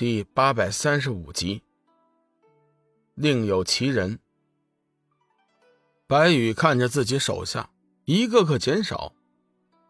[0.00, 1.62] 第八百三十五集。
[3.16, 4.18] 另有其人。
[6.06, 7.68] 白羽看着自己手下
[8.06, 9.12] 一个个减少，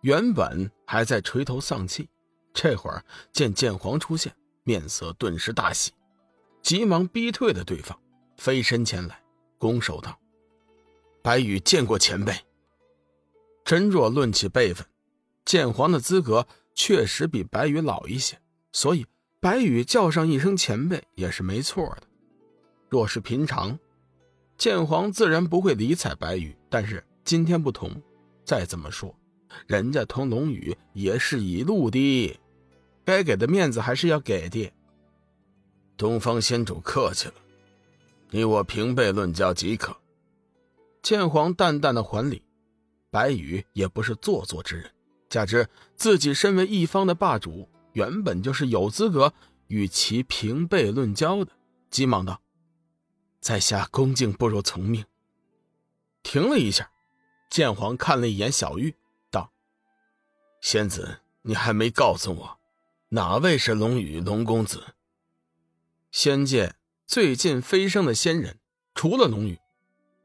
[0.01, 2.09] 原本还在垂头丧气，
[2.53, 4.35] 这会儿见剑皇出现，
[4.65, 5.93] 面色顿时大喜，
[6.61, 7.97] 急忙逼退了对方，
[8.37, 9.23] 飞身前来，
[9.59, 10.19] 拱手道
[11.23, 12.35] ：“白羽见过前辈。”
[13.65, 14.85] 真若论起辈分，
[15.45, 18.37] 剑皇的资格确实比白羽老一些，
[18.73, 19.07] 所以。
[19.41, 22.03] 白羽叫上一声前辈也是没错的。
[22.91, 23.79] 若是平常，
[24.59, 26.55] 剑皇自然不会理睬白羽。
[26.69, 27.91] 但是今天不同，
[28.45, 29.15] 再怎么说，
[29.67, 32.39] 人家同龙宇也是一路的，
[33.03, 34.71] 该给的面子还是要给的。
[35.97, 37.35] 东方仙主客气了，
[38.29, 39.97] 你我平辈论交即可。
[41.03, 42.43] 剑皇淡淡的还礼。
[43.11, 44.91] 白羽也不是做作之人，
[45.31, 45.67] 加之
[45.97, 47.67] 自己身为一方的霸主。
[47.93, 49.33] 原本就是有资格
[49.67, 51.53] 与其平辈论交的，
[51.91, 52.41] 急忙道
[53.41, 55.05] ：“在下恭敬不如从命。”
[56.23, 56.91] 停了一下，
[57.49, 58.95] 剑皇看了一眼小玉，
[59.31, 59.53] 道
[60.63, 62.59] ：“仙子，你还没告诉我，
[63.09, 64.95] 哪位是龙宇龙公子？
[66.13, 66.75] 仙界
[67.07, 68.59] 最近飞升的仙人，
[68.95, 69.59] 除了龙宇，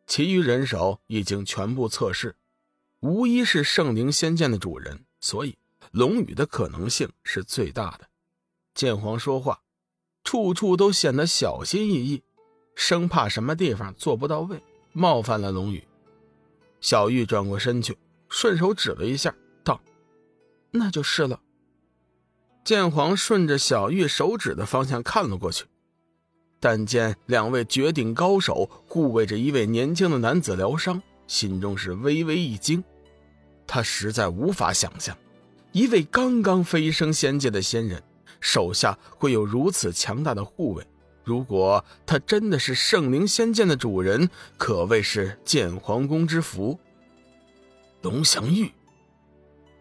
[0.05, 2.36] 其余人手已经全部测试，
[2.99, 5.58] 无一是圣灵仙剑的主人，所以。”
[5.91, 8.08] 龙宇的可能性是最大的。
[8.73, 9.61] 剑皇说话，
[10.23, 12.23] 处处都显得小心翼翼，
[12.75, 14.61] 生怕什么地方做不到位，
[14.92, 15.88] 冒犯了龙宇。
[16.81, 17.97] 小玉转过身去，
[18.30, 19.33] 顺手指了一下，
[19.64, 19.80] 道
[20.72, 21.39] ：“那就是了。”
[22.66, 25.66] 剑皇顺着小玉手指的方向看了过去，
[26.59, 32.83] 但见两位绝顶高手护卫着一位年轻的男子疗伤，心中是微微一惊。
[33.66, 35.16] 他实在无法想象。
[35.75, 38.01] 一位刚刚飞升仙界的仙人，
[38.39, 40.87] 手下会有如此强大的护卫。
[41.21, 46.80] 如果他真的是圣灵仙剑的主人，可谓是剑皇宫之福。
[48.03, 48.71] 龙翔玉，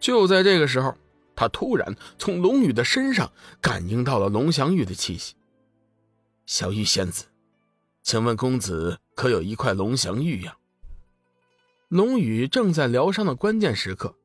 [0.01, 0.97] 就在这个时候，
[1.37, 5.37] 他突然从龙宇的身上感应到了龙翔玉的气息。
[6.45, 7.27] 小玉仙子，
[8.03, 10.57] 请问公子可有一块龙翔玉呀？
[11.87, 14.17] 龙宇正在疗伤的关键时刻。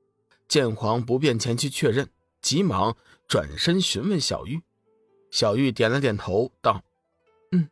[0.49, 2.09] 剑皇不便前去确认，
[2.41, 4.59] 急忙转身询问小玉。
[5.29, 6.83] 小玉点了点头，道
[7.53, 7.69] ：“嗯，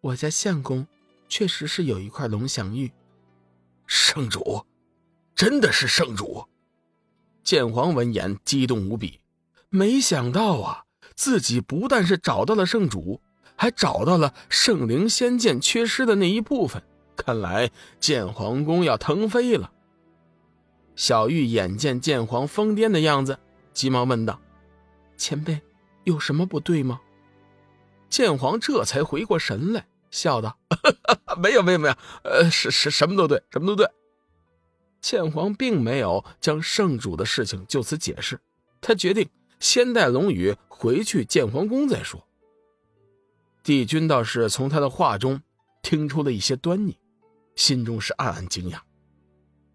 [0.00, 0.86] 我家相公
[1.28, 2.90] 确实是有一块龙翔玉。”
[3.86, 4.64] 圣主，
[5.36, 6.46] 真的是圣主！
[7.42, 9.20] 剑皇闻言激动无比，
[9.68, 10.84] 没想到啊，
[11.14, 13.20] 自己不但是找到了圣主，
[13.54, 16.82] 还找到了圣灵仙剑缺失的那一部分。
[17.14, 17.70] 看来
[18.00, 19.73] 剑皇宫要腾飞了。
[20.96, 23.38] 小玉眼见剑皇疯癫的样子，
[23.72, 24.40] 急忙问道
[25.16, 25.60] ：“前辈，
[26.04, 27.00] 有什么不对吗？”
[28.08, 30.56] 剑皇这才回过神来，笑道
[31.36, 33.88] ：“没有，没有，没有，呃，是是，什么都对，什么都对。”
[35.02, 38.40] 剑皇并没有将圣主的事情就此解释，
[38.80, 39.28] 他决定
[39.58, 42.24] 先带龙宇回去剑皇宫再说。
[43.62, 45.42] 帝君倒是从他的话中
[45.82, 46.96] 听出了一些端倪，
[47.56, 48.78] 心中是暗暗惊讶。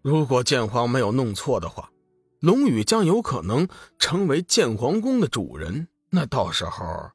[0.02, 1.90] 如果剑皇没有弄错的话，
[2.40, 3.68] 龙宇将有可能
[3.98, 5.88] 成为剑皇宫的主人。
[6.08, 7.10] 那到时候，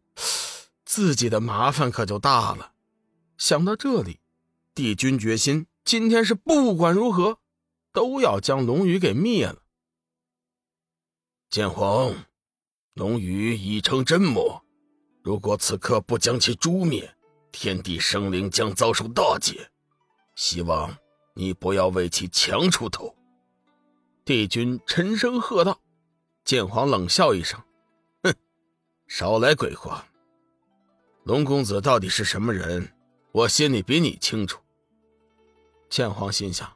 [0.86, 2.74] 自己的麻烦可就大了。
[3.38, 4.20] 想到这里，
[4.74, 7.40] 帝君决心今天是不管如何
[7.92, 9.58] 都要将龙宇给灭了。
[11.50, 12.14] 剑皇，
[12.94, 14.64] 龙宇已成真魔，
[15.24, 17.16] 如果此刻不将其诛灭，
[17.52, 19.72] 天地生灵将遭受大劫。
[20.36, 20.96] 希望。
[21.36, 23.14] 你不要为其强出头！
[24.24, 25.80] 帝君沉声喝道。
[26.44, 27.60] 剑皇冷笑一声
[28.24, 28.34] ：“哼，
[29.08, 30.06] 少来鬼话！
[31.24, 32.94] 龙公子到底是什么人？
[33.32, 34.62] 我心里比你清楚。”
[35.90, 36.72] 剑皇心想：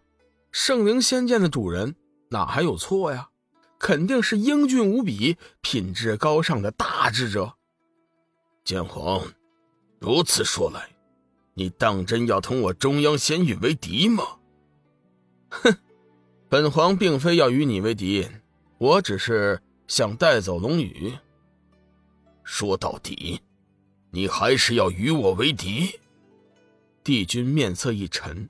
[0.51, 1.95] 圣灵仙剑的主人
[2.29, 3.29] 哪还有错呀？
[3.77, 7.53] 肯定是英俊无比、品质高尚的大智者。
[8.65, 9.25] 剑皇，
[9.99, 10.89] 如此说来，
[11.53, 14.38] 你当真要同我中央仙域为敌吗？
[15.49, 15.77] 哼，
[16.49, 18.27] 本皇并非要与你为敌，
[18.77, 21.17] 我只是想带走龙宇。
[22.43, 23.41] 说到底，
[24.11, 25.99] 你还是要与我为敌。
[27.03, 28.49] 帝君面色一沉，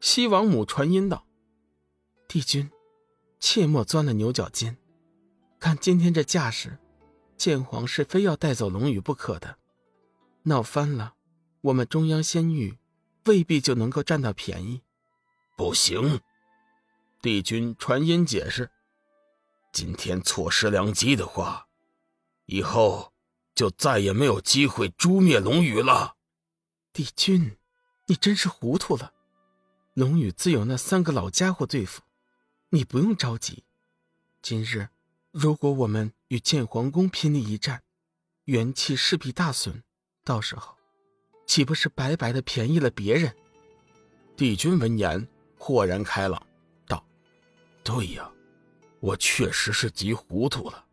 [0.00, 1.26] 西王母传音道
[2.26, 2.70] ：“帝君，
[3.38, 4.76] 切莫钻了牛角尖。
[5.58, 6.78] 看今天这架势，
[7.36, 9.58] 剑皇是非要带走龙宇不可的。
[10.44, 11.14] 闹翻了，
[11.60, 12.78] 我们中央仙域
[13.26, 14.82] 未必就能够占到便宜。”
[15.56, 16.20] 不行，
[17.22, 18.70] 帝君传音解释
[19.72, 21.66] ：“今天错失良机的话，
[22.44, 23.14] 以后
[23.54, 26.16] 就再也没有机会诛灭龙宇了。
[26.92, 27.56] 帝君，
[28.04, 29.14] 你真是糊涂了。
[29.94, 32.02] 龙宇自有那三个老家伙对付，
[32.68, 33.64] 你不用着急。
[34.42, 34.88] 今日，
[35.30, 37.82] 如果我们与建皇宫拼力一战，
[38.44, 39.82] 元气势必大损，
[40.22, 40.76] 到时候，
[41.46, 43.34] 岂不是白白的便宜了别人？
[44.36, 45.26] 帝君闻言
[45.56, 46.40] 豁然开朗，
[46.86, 47.04] 道
[47.82, 48.30] ：“对呀，
[49.00, 50.84] 我确实是急糊涂了。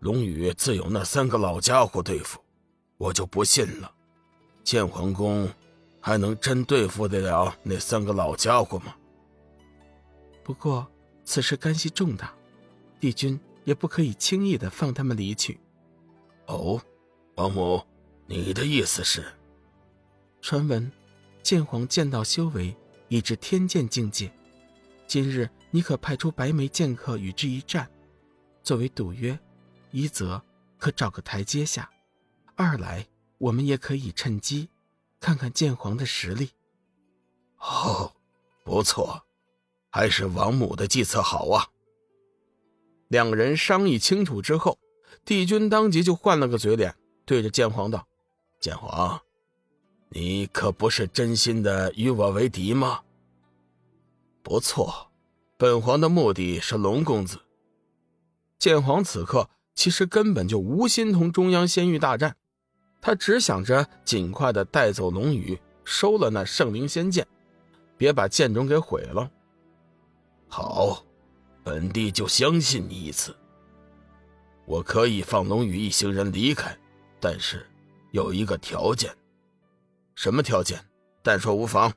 [0.00, 2.40] 龙宇自有那三个老家伙对付，
[2.96, 3.92] 我就不信了。”
[4.62, 5.48] 剑皇宫
[6.00, 8.94] 还能真对付得了那三个老家伙吗？
[10.44, 10.86] 不过
[11.24, 12.34] 此事干系重大，
[13.00, 15.58] 帝君也不可以轻易的放他们离去。
[16.46, 16.80] 哦，
[17.36, 17.82] 王母，
[18.26, 19.24] 你的意思是？
[20.40, 20.90] 传闻
[21.42, 22.76] 剑皇剑道修为
[23.08, 24.32] 已至天剑境界，
[25.06, 27.90] 今日你可派出白眉剑客与之一战，
[28.62, 29.38] 作为赌约，
[29.90, 30.42] 一则
[30.76, 31.90] 可找个台阶下，
[32.54, 33.06] 二来。
[33.38, 34.68] 我们也可以趁机
[35.20, 36.50] 看看剑皇的实力。
[37.58, 38.12] 哦，
[38.64, 39.22] 不错，
[39.90, 41.68] 还是王母的计策好啊。
[43.06, 44.76] 两人商议清楚之后，
[45.24, 48.08] 帝君当即就换了个嘴脸，对着剑皇道
[48.58, 49.22] ：“剑皇，
[50.10, 53.00] 你可不是真心的与我为敌吗？”
[54.42, 55.10] 不错，
[55.56, 57.38] 本皇的目的是龙公子。
[58.58, 62.34] 剑皇此刻其实根本就无心同中央仙域大战。
[63.00, 67.26] 他只想着尽快的带走龙宇，收了那圣灵仙剑，
[67.96, 69.30] 别把剑种给毁了。
[70.48, 71.04] 好，
[71.62, 73.36] 本帝就相信你一次。
[74.64, 76.76] 我可以放龙宇一行人离开，
[77.20, 77.66] 但是
[78.10, 79.14] 有一个条件。
[80.18, 80.84] 什么条件？
[81.22, 81.92] 但说无妨。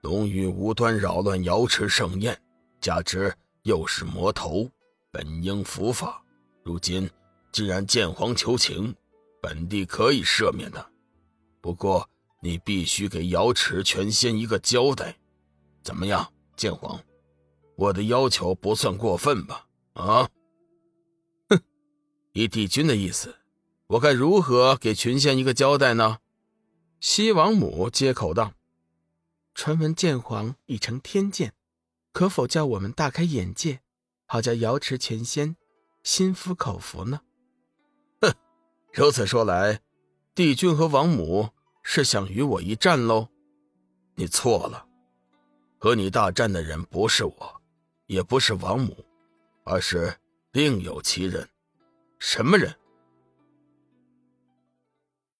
[0.00, 2.36] 龙宇无端扰乱瑶池盛宴，
[2.80, 3.32] 加之
[3.62, 4.68] 又是魔头，
[5.12, 6.20] 本应伏法，
[6.64, 7.08] 如今
[7.52, 8.92] 竟然见皇求情。
[9.40, 10.84] 本帝可以赦免他，
[11.60, 12.04] 不过
[12.40, 15.16] 你必须给瑶池全仙一个交代，
[15.84, 17.00] 怎么样，剑皇？
[17.76, 19.66] 我的要求不算过分吧？
[19.92, 20.28] 啊？
[21.48, 21.60] 哼，
[22.32, 23.36] 依帝君的意思，
[23.86, 26.18] 我该如何给群仙一个交代呢？
[27.00, 28.52] 西王母接口道
[29.54, 31.54] ：“传闻剑皇已成天剑，
[32.12, 33.80] 可否叫我们大开眼界，
[34.26, 35.56] 好叫瑶池前仙
[36.02, 37.22] 心服口服呢？”
[38.20, 38.34] 哼
[38.92, 39.80] 如此说来，
[40.34, 41.48] 帝君和王母
[41.82, 43.28] 是想与我一战喽？
[44.14, 44.86] 你错了，
[45.78, 47.62] 和你大战的人不是我，
[48.04, 49.06] 也不是王母，
[49.64, 50.14] 而是
[50.52, 51.48] 另有其人。
[52.18, 52.76] 什么人？